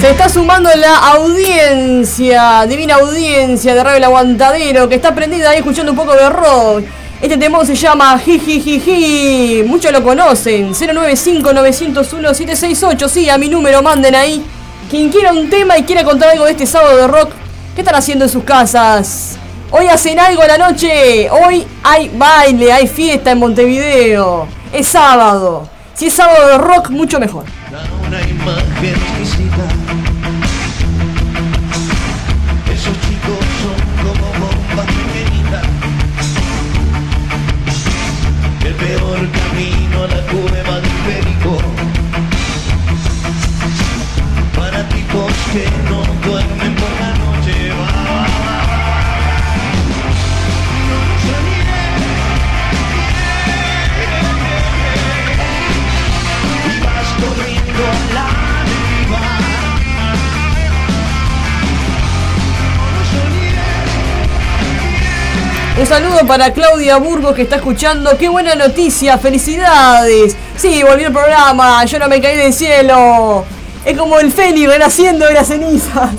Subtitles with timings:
[0.00, 5.90] Se está sumando la audiencia, divina audiencia de Radio Aguantadero, que está prendida ahí escuchando
[5.90, 6.84] un poco de rock.
[7.20, 9.64] Este tema se llama Jijijiji.
[9.66, 10.72] Muchos lo conocen.
[10.72, 13.08] 095-901-768.
[13.08, 14.46] Sí, a mi número manden ahí.
[14.88, 17.32] Quien quiera un tema y quiera contar algo de este sábado de rock,
[17.74, 19.36] ¿qué están haciendo en sus casas?
[19.72, 21.28] Hoy hacen algo a la noche.
[21.28, 24.46] Hoy hay baile, hay fiesta en Montevideo.
[24.72, 25.68] Es sábado.
[25.98, 27.44] Si es sábado de rock, mucho mejor.
[28.06, 29.64] Una imagen exquisita.
[32.72, 35.64] Esos chicos son como bombas pequeñitas.
[38.64, 41.58] El peor camino a la cueva del perico.
[44.54, 46.77] Para tipos que no duermen
[65.78, 68.18] Un saludo para Claudia Burgos que está escuchando.
[68.18, 69.16] ¡Qué buena noticia!
[69.16, 70.36] ¡Felicidades!
[70.56, 71.84] Sí, volvió el programa.
[71.84, 73.44] Yo no me caí del cielo.
[73.84, 76.10] Es como el fénix renaciendo de las cenizas.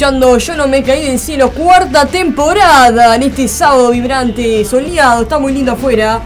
[0.00, 0.10] Yo
[0.56, 5.72] no me caí del cielo, cuarta temporada en este sábado vibrante, soleado, está muy lindo
[5.72, 6.22] afuera.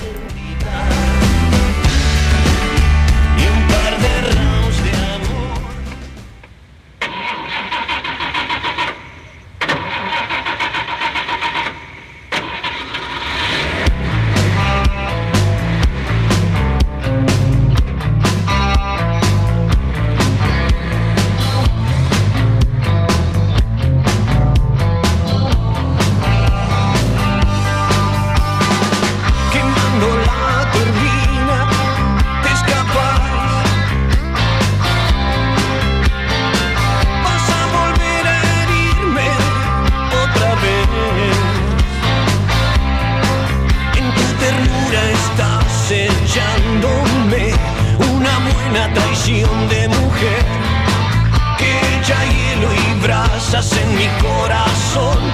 [48.94, 50.46] Traición de mujer.
[51.58, 55.29] Que echa hielo y brasas en mi corazón,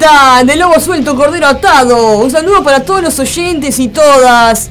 [0.00, 2.20] De Lobo Suelto, Cordero Atado.
[2.20, 4.70] Un saludo para todos los oyentes y todas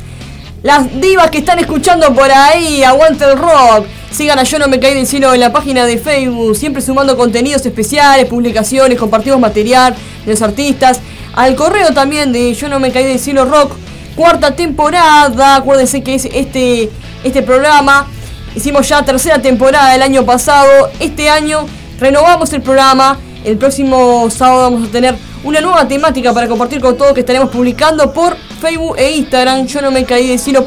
[0.64, 2.84] las divas que están escuchando por ahí.
[2.84, 3.86] Aguante el rock.
[4.10, 7.16] Sigan a Yo No Me Caí del Cielo en la página de Facebook, siempre sumando
[7.16, 9.96] contenidos especiales, publicaciones, compartimos material
[10.26, 11.00] de los artistas.
[11.36, 13.74] Al correo también de Yo No Me Caí del Cielo Rock,
[14.16, 15.58] cuarta temporada.
[15.58, 16.90] Acuérdense que es este,
[17.24, 18.08] este programa.
[18.56, 20.90] Hicimos ya tercera temporada el año pasado.
[21.00, 21.68] Este año
[22.00, 23.20] renovamos el programa.
[23.44, 27.50] El próximo sábado vamos a tener una nueva temática para compartir con todos que estaremos
[27.50, 29.68] publicando por Facebook e Instagram.
[29.68, 30.66] Yo no me caí de cielo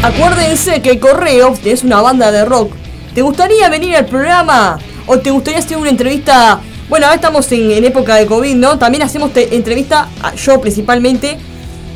[0.02, 2.72] Acuérdense que Correo es una banda de rock.
[3.14, 4.78] ¿Te gustaría venir al programa?
[5.06, 6.58] ¿O te gustaría hacer una entrevista?
[6.88, 8.78] Bueno, ahora estamos en, época de COVID, ¿no?
[8.78, 10.08] También hacemos entrevista,
[10.42, 11.36] yo principalmente.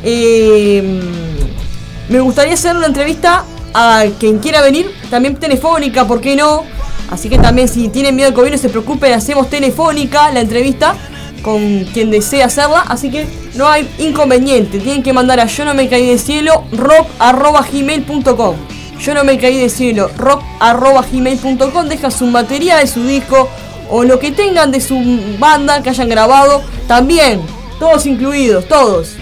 [0.03, 1.01] Em,
[2.11, 6.65] me gustaría hacer una entrevista a quien quiera venir, también telefónica, ¿por qué no?
[7.11, 10.95] Así que también si tienen miedo al COVID no se preocupen, hacemos telefónica la entrevista
[11.45, 14.79] con quien desea hacerla, así que no hay inconveniente.
[14.79, 18.57] Tienen que mandar a yo no me caí de cielo rock arroba gmail.com.
[18.99, 21.89] Yo no me caí de cielo rock arroba gmail.com.
[21.89, 23.49] Deja su material, su disco
[23.91, 24.99] o lo que tengan de su
[25.39, 26.63] banda que hayan grabado.
[26.89, 27.43] También,
[27.79, 29.17] todos incluidos, todos.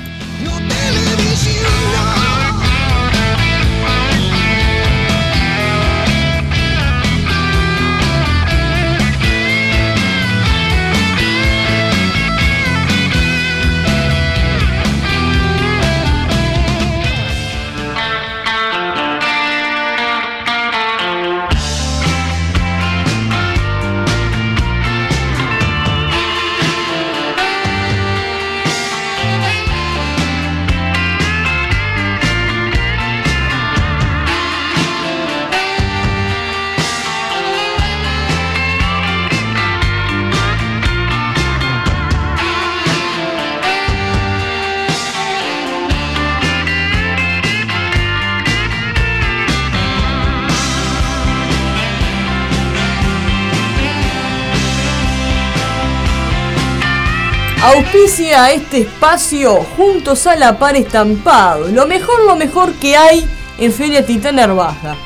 [57.65, 61.69] Auspicia este espacio juntos a la par estampado.
[61.69, 63.25] Lo mejor, lo mejor que hay
[63.57, 64.97] en Feria Titán Baja.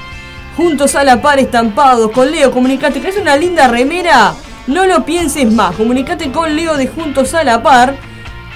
[0.57, 4.35] Juntos a la par estampado con Leo, comunicate que es una linda remera.
[4.69, 7.95] No lo pienses más, comunicate con Leo de Juntos a la par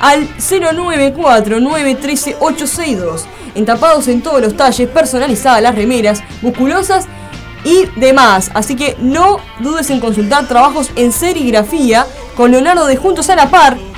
[0.00, 3.26] al 094 913 862.
[3.54, 7.04] Entapados en todos los talles, personalizadas las remeras, musculosas
[7.64, 8.50] y demás.
[8.54, 13.50] Así que no dudes en consultar trabajos en serigrafía con Leonardo de Juntos a la
[13.50, 13.89] Par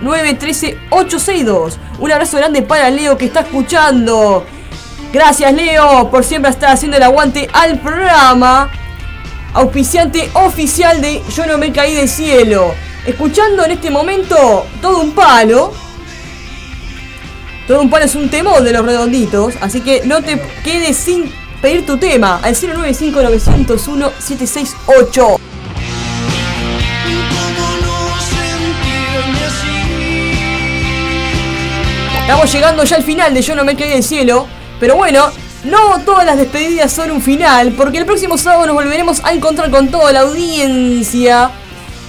[0.00, 1.74] 094-913-862.
[1.98, 4.44] Un abrazo grande para Leo que está escuchando.
[5.12, 8.70] Gracias Leo por siempre estar haciendo el aguante al programa.
[9.54, 12.74] Auspiciante oficial de Yo no me caí del cielo.
[13.06, 15.72] Escuchando en este momento todo un palo.
[17.66, 19.54] Todo un palo es un temor de los redonditos.
[19.60, 25.45] Así que no te quedes sin pedir tu tema al 095 901 768.
[32.26, 34.48] Estamos llegando ya al final de Yo no me caí del cielo.
[34.80, 35.26] Pero bueno,
[35.62, 39.70] no todas las despedidas son un final, porque el próximo sábado nos volveremos a encontrar
[39.70, 41.52] con toda la audiencia.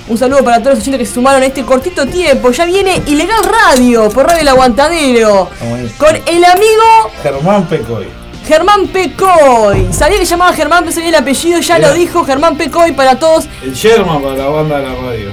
[0.08, 2.50] Un saludo para todos los oyentes que se sumaron a este cortito tiempo.
[2.50, 5.52] Ya viene Ilegal Radio por Radio El Aguantadero.
[6.00, 8.08] Con el amigo Germán Pecoy.
[8.48, 9.94] Germán Pecoy.
[9.94, 12.26] Sabía que llamaba Germán, pero sabía el apellido, ya lo dijo.
[12.26, 13.48] Germán Pecoy para todos.
[13.62, 15.30] El Sherman para la banda de la radio.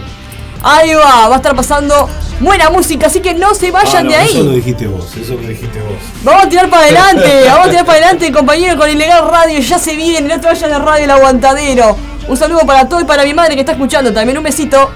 [0.63, 2.07] Ahí va, va a estar pasando
[2.41, 4.29] buena música, así que no se vayan Ah, no, de ahí.
[4.31, 5.93] Eso lo dijiste vos, eso lo dijiste vos.
[6.23, 9.61] Vamos a tirar para adelante, vamos a tirar para adelante, compañero, con Ilegal Radio.
[9.61, 11.97] Ya se viene, no te vayas de Radio El Aguantadero.
[12.27, 14.37] Un saludo para todo y para mi madre que está escuchando también.
[14.39, 14.91] Un besito.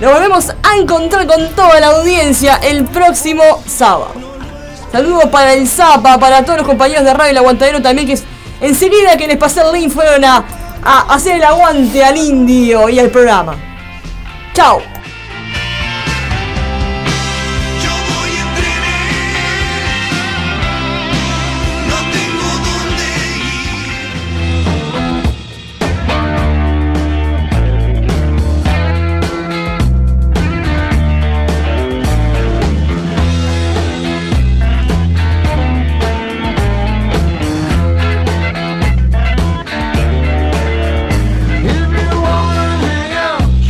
[0.00, 4.12] Nos volvemos a encontrar con toda la audiencia el próximo sábado.
[4.92, 8.24] Saludos para el Zapa, para todos los compañeros de Radio El Aguantadero también, que es-
[8.60, 10.44] enseguida que les pasé el link fueron a,
[10.84, 13.56] a hacer el aguante al indio y al programa.
[14.54, 14.80] Chao.